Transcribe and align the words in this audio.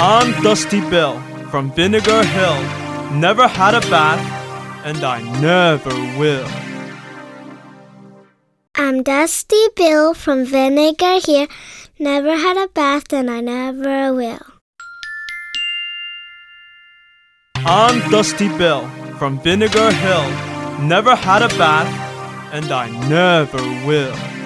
I'm 0.00 0.30
Dusty 0.44 0.80
Bill 0.88 1.20
from 1.50 1.72
Vinegar 1.72 2.22
Hill. 2.22 2.62
Never 3.18 3.48
had 3.48 3.74
a 3.74 3.80
bath, 3.90 4.22
and 4.84 5.02
I 5.02 5.20
never 5.40 5.90
will. 6.16 6.48
I'm 8.76 9.02
Dusty 9.02 9.66
Bill 9.74 10.14
from 10.14 10.44
Vinegar 10.44 11.18
Hill. 11.18 11.48
Never 11.98 12.36
had 12.36 12.56
a 12.56 12.68
bath 12.68 13.12
and 13.12 13.28
I 13.28 13.40
never 13.40 14.14
will. 14.14 14.46
I'm 17.56 18.08
Dusty 18.08 18.56
Bill 18.56 18.86
from 19.18 19.40
Vinegar 19.40 19.90
Hill. 19.90 20.30
Never 20.78 21.16
had 21.16 21.42
a 21.42 21.48
bath, 21.58 21.90
and 22.52 22.70
I 22.70 22.88
never 23.08 23.60
will. 23.84 24.37